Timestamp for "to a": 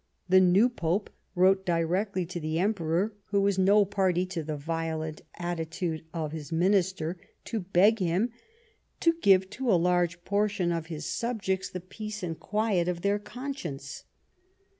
9.51-9.77